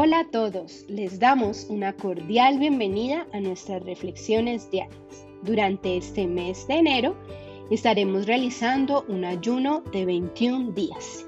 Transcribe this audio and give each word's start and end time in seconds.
Hola 0.00 0.20
a 0.20 0.30
todos, 0.30 0.84
les 0.86 1.18
damos 1.18 1.66
una 1.68 1.92
cordial 1.92 2.60
bienvenida 2.60 3.26
a 3.32 3.40
nuestras 3.40 3.82
reflexiones 3.82 4.70
diarias. 4.70 5.26
Durante 5.42 5.96
este 5.96 6.28
mes 6.28 6.68
de 6.68 6.74
enero 6.74 7.16
estaremos 7.68 8.26
realizando 8.26 9.04
un 9.08 9.24
ayuno 9.24 9.82
de 9.90 10.04
21 10.04 10.70
días. 10.70 11.26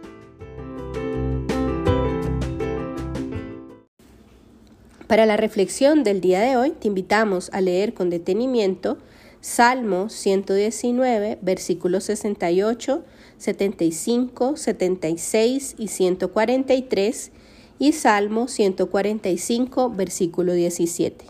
Para 5.09 5.27
la 5.27 5.37
reflexión 5.37 6.05
del 6.05 6.21
día 6.21 6.39
de 6.39 6.57
hoy 6.57 6.71
te 6.71 6.87
invitamos 6.87 7.51
a 7.53 7.61
leer 7.61 7.93
con 7.93 8.09
detenimiento 8.09 8.99
Salmo 9.41 10.11
119, 10.11 11.39
versículos 11.43 12.05
68, 12.05 13.05
75, 13.37 14.57
76 14.57 15.75
y 15.77 15.89
143 15.89 17.33
y 17.81 17.93
Salmo 17.93 18.47
145, 18.47 19.89
versículo 19.89 20.53
17. 20.53 21.25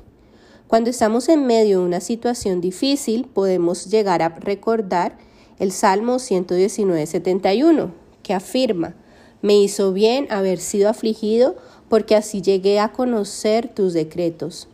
Cuando 0.67 0.91
estamos 0.91 1.29
en 1.29 1.47
medio 1.47 1.79
de 1.79 1.87
una 1.87 2.01
situación 2.01 2.61
difícil, 2.61 3.27
podemos 3.27 3.89
llegar 3.89 4.21
a 4.21 4.31
recordar 4.31 5.17
el 5.61 5.71
Salmo 5.71 6.19
119, 6.19 7.07
71, 7.07 7.95
que 8.25 8.35
afirma, 8.35 8.97
me 9.43 9.61
hizo 9.61 9.93
bien 9.93 10.27
haber 10.29 10.59
sido 10.59 10.89
afligido 10.89 11.55
porque 11.89 12.17
así 12.17 12.43
llegué 12.43 12.81
a 12.81 12.91
conocer 12.91 13.73
tus 13.73 13.93
decretos. 13.93 14.67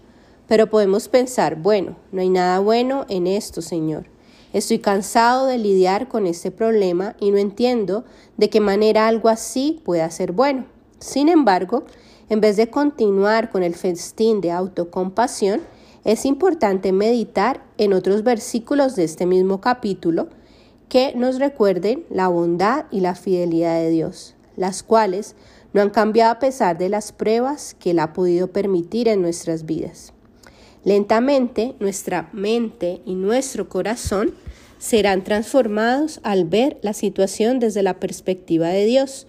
Pero 0.48 0.70
podemos 0.70 1.08
pensar, 1.08 1.56
bueno, 1.56 1.96
no 2.10 2.22
hay 2.22 2.30
nada 2.30 2.58
bueno 2.58 3.04
en 3.10 3.26
esto, 3.26 3.60
Señor. 3.60 4.06
Estoy 4.54 4.78
cansado 4.78 5.44
de 5.44 5.58
lidiar 5.58 6.08
con 6.08 6.26
este 6.26 6.50
problema 6.50 7.16
y 7.20 7.32
no 7.32 7.36
entiendo 7.36 8.06
de 8.38 8.48
qué 8.48 8.60
manera 8.60 9.08
algo 9.08 9.28
así 9.28 9.82
pueda 9.84 10.10
ser 10.10 10.32
bueno. 10.32 10.75
Sin 10.98 11.28
embargo, 11.28 11.84
en 12.28 12.40
vez 12.40 12.56
de 12.56 12.70
continuar 12.70 13.50
con 13.50 13.62
el 13.62 13.74
festín 13.74 14.40
de 14.40 14.50
autocompasión, 14.50 15.60
es 16.04 16.24
importante 16.24 16.92
meditar 16.92 17.64
en 17.78 17.92
otros 17.92 18.22
versículos 18.22 18.96
de 18.96 19.04
este 19.04 19.26
mismo 19.26 19.60
capítulo 19.60 20.28
que 20.88 21.14
nos 21.16 21.38
recuerden 21.38 22.04
la 22.10 22.28
bondad 22.28 22.86
y 22.90 23.00
la 23.00 23.14
fidelidad 23.14 23.80
de 23.80 23.90
Dios, 23.90 24.34
las 24.56 24.82
cuales 24.82 25.34
no 25.72 25.82
han 25.82 25.90
cambiado 25.90 26.32
a 26.32 26.38
pesar 26.38 26.78
de 26.78 26.88
las 26.88 27.12
pruebas 27.12 27.74
que 27.78 27.90
Él 27.90 27.98
ha 27.98 28.12
podido 28.12 28.48
permitir 28.48 29.08
en 29.08 29.20
nuestras 29.20 29.66
vidas. 29.66 30.12
Lentamente 30.84 31.74
nuestra 31.80 32.30
mente 32.32 33.02
y 33.04 33.16
nuestro 33.16 33.68
corazón 33.68 34.32
serán 34.78 35.24
transformados 35.24 36.20
al 36.22 36.44
ver 36.44 36.78
la 36.82 36.92
situación 36.92 37.58
desde 37.58 37.82
la 37.82 37.98
perspectiva 37.98 38.68
de 38.68 38.84
Dios. 38.84 39.26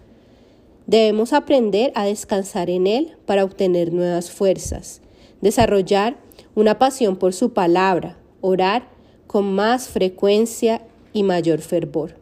Debemos 0.88 1.34
aprender 1.34 1.92
a 1.96 2.06
descansar 2.06 2.70
en 2.70 2.88
Él 2.88 3.18
para 3.26 3.44
obtener 3.44 3.92
nuevas 3.92 4.32
fuerzas, 4.32 5.02
desarrollar 5.42 6.18
una 6.56 6.80
pasión 6.80 7.18
por 7.18 7.34
su 7.34 7.52
palabra, 7.52 8.18
orar 8.40 8.88
con 9.28 9.54
más 9.54 9.90
frecuencia 9.90 10.82
y 11.12 11.24
mayor 11.24 11.60
fervor. 11.60 12.16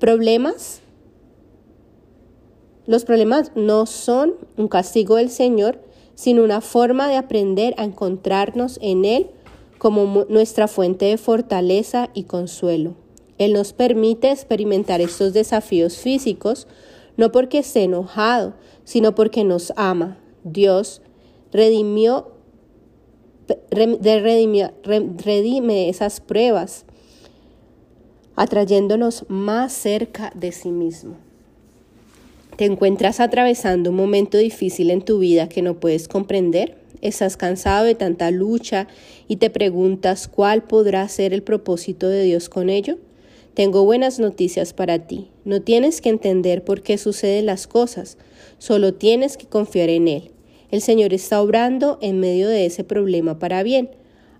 ¿Problemas? 0.00 0.80
Los 2.86 3.04
problemas 3.04 3.52
no 3.54 3.86
son 3.86 4.34
un 4.56 4.66
castigo 4.66 5.14
del 5.16 5.30
Señor, 5.30 5.80
sino 6.16 6.42
una 6.42 6.60
forma 6.60 7.08
de 7.08 7.16
aprender 7.16 7.74
a 7.78 7.84
encontrarnos 7.84 8.80
en 8.82 9.04
Él 9.04 9.30
como 9.78 10.24
nuestra 10.28 10.66
fuente 10.66 11.04
de 11.04 11.18
fortaleza 11.18 12.10
y 12.14 12.24
consuelo. 12.24 12.96
Él 13.38 13.52
nos 13.52 13.72
permite 13.72 14.32
experimentar 14.32 15.00
estos 15.00 15.32
desafíos 15.32 15.96
físicos 15.98 16.66
no 17.16 17.32
porque 17.32 17.58
esté 17.58 17.84
enojado, 17.84 18.54
sino 18.84 19.14
porque 19.14 19.44
nos 19.44 19.72
ama. 19.76 20.18
Dios 20.42 21.00
redimió, 21.52 22.32
redime 23.70 25.88
esas 25.88 26.20
pruebas, 26.20 26.84
atrayéndonos 28.36 29.24
más 29.28 29.72
cerca 29.72 30.32
de 30.34 30.52
sí 30.52 30.70
mismo. 30.70 31.16
¿Te 32.56 32.66
encuentras 32.66 33.20
atravesando 33.20 33.90
un 33.90 33.96
momento 33.96 34.38
difícil 34.38 34.90
en 34.90 35.02
tu 35.02 35.18
vida 35.18 35.48
que 35.48 35.62
no 35.62 35.80
puedes 35.80 36.06
comprender? 36.06 36.78
¿Estás 37.00 37.36
cansado 37.36 37.84
de 37.84 37.96
tanta 37.96 38.30
lucha 38.30 38.86
y 39.26 39.36
te 39.36 39.50
preguntas 39.50 40.28
cuál 40.28 40.62
podrá 40.62 41.08
ser 41.08 41.34
el 41.34 41.42
propósito 41.42 42.08
de 42.08 42.22
Dios 42.22 42.48
con 42.48 42.70
ello? 42.70 42.98
Tengo 43.54 43.84
buenas 43.84 44.18
noticias 44.18 44.72
para 44.72 45.06
ti. 45.06 45.28
No 45.44 45.62
tienes 45.62 46.00
que 46.00 46.08
entender 46.08 46.64
por 46.64 46.82
qué 46.82 46.98
suceden 46.98 47.46
las 47.46 47.68
cosas, 47.68 48.18
solo 48.58 48.94
tienes 48.94 49.36
que 49.36 49.46
confiar 49.46 49.90
en 49.90 50.08
Él. 50.08 50.32
El 50.72 50.80
Señor 50.80 51.14
está 51.14 51.40
obrando 51.40 51.98
en 52.02 52.18
medio 52.18 52.48
de 52.48 52.66
ese 52.66 52.82
problema 52.82 53.38
para 53.38 53.62
bien, 53.62 53.90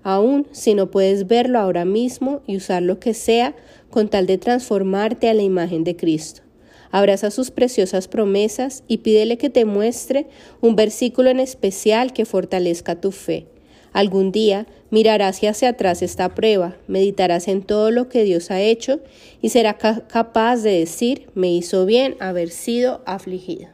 aun 0.02 0.48
si 0.50 0.74
no 0.74 0.90
puedes 0.90 1.28
verlo 1.28 1.60
ahora 1.60 1.84
mismo 1.84 2.42
y 2.48 2.56
usar 2.56 2.82
lo 2.82 2.98
que 2.98 3.14
sea 3.14 3.54
con 3.88 4.08
tal 4.08 4.26
de 4.26 4.36
transformarte 4.36 5.28
a 5.28 5.34
la 5.34 5.42
imagen 5.42 5.84
de 5.84 5.94
Cristo. 5.94 6.42
Abraza 6.90 7.30
sus 7.30 7.52
preciosas 7.52 8.08
promesas 8.08 8.82
y 8.88 8.98
pídele 8.98 9.38
que 9.38 9.48
te 9.48 9.64
muestre 9.64 10.26
un 10.60 10.74
versículo 10.74 11.30
en 11.30 11.38
especial 11.38 12.12
que 12.12 12.24
fortalezca 12.24 13.00
tu 13.00 13.12
fe. 13.12 13.46
Algún 13.94 14.32
día 14.32 14.66
mirarás 14.90 15.40
hacia 15.44 15.68
atrás 15.68 16.02
esta 16.02 16.34
prueba, 16.34 16.76
meditarás 16.88 17.46
en 17.46 17.62
todo 17.62 17.92
lo 17.92 18.08
que 18.08 18.24
Dios 18.24 18.50
ha 18.50 18.60
hecho 18.60 18.98
y 19.40 19.50
serás 19.50 19.76
capaz 20.08 20.56
de 20.56 20.80
decir, 20.80 21.28
me 21.34 21.52
hizo 21.52 21.86
bien 21.86 22.16
haber 22.18 22.50
sido 22.50 23.02
afligido. 23.06 23.68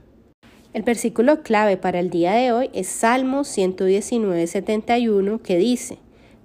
El 0.75 0.83
versículo 0.83 1.43
clave 1.43 1.79
para 1.79 2.01
el 2.01 2.11
día 2.11 2.33
de 2.35 2.53
hoy 2.53 2.69
es 2.75 2.87
Salmo 2.87 3.45
119, 3.45 4.47
71, 4.47 5.43
que 5.43 5.57
dice, 5.57 5.99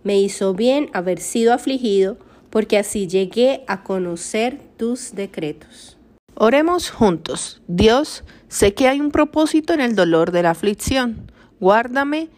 me 0.03 0.17
hizo 0.21 0.53
bien 0.53 0.89
haber 0.93 1.19
sido 1.19 1.53
afligido, 1.53 2.17
porque 2.49 2.77
así 2.77 3.07
llegué 3.07 3.65
a 3.67 3.83
conocer 3.83 4.57
tus 4.77 5.13
decretos. 5.13 5.97
Oremos 6.33 6.91
juntos. 6.91 7.61
Dios, 7.67 8.23
sé 8.47 8.73
que 8.73 8.87
hay 8.87 9.01
un 9.01 9.11
propósito 9.11 9.73
en 9.73 9.81
el 9.81 9.95
dolor 9.95 10.31
de 10.31 10.43
la 10.43 10.51
aflicción. 10.51 11.29
Guárdame 11.59 12.29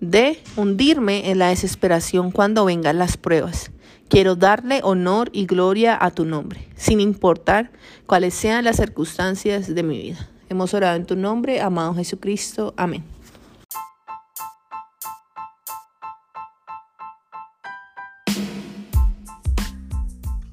de 0.00 0.42
hundirme 0.56 1.30
en 1.30 1.38
la 1.38 1.48
desesperación 1.48 2.30
cuando 2.30 2.64
vengan 2.64 2.98
las 2.98 3.16
pruebas. 3.16 3.70
Quiero 4.08 4.34
darle 4.34 4.80
honor 4.82 5.30
y 5.32 5.46
gloria 5.46 5.96
a 6.00 6.10
tu 6.10 6.24
nombre, 6.24 6.68
sin 6.74 7.00
importar 7.00 7.70
cuáles 8.06 8.34
sean 8.34 8.64
las 8.64 8.76
circunstancias 8.76 9.72
de 9.72 9.82
mi 9.82 9.98
vida. 10.02 10.28
Hemos 10.48 10.74
orado 10.74 10.96
en 10.96 11.06
tu 11.06 11.14
nombre, 11.14 11.60
amado 11.60 11.94
Jesucristo. 11.94 12.74
Amén. 12.76 13.04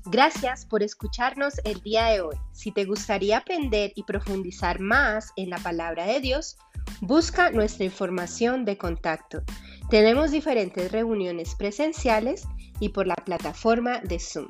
Gracias 0.09 0.65
por 0.65 0.83
escucharnos 0.83 1.55
el 1.65 1.81
día 1.81 2.05
de 2.05 2.21
hoy. 2.21 2.35
Si 2.53 2.71
te 2.71 2.85
gustaría 2.85 3.39
aprender 3.39 3.91
y 3.95 4.03
profundizar 4.03 4.79
más 4.79 5.33
en 5.35 5.49
la 5.49 5.57
palabra 5.57 6.05
de 6.05 6.21
Dios, 6.21 6.57
busca 7.01 7.51
nuestra 7.51 7.85
información 7.85 8.65
de 8.65 8.77
contacto. 8.77 9.43
Tenemos 9.89 10.31
diferentes 10.31 10.91
reuniones 10.91 11.55
presenciales 11.55 12.47
y 12.79 12.89
por 12.89 13.07
la 13.07 13.15
plataforma 13.15 13.99
de 13.99 14.19
Zoom. 14.19 14.47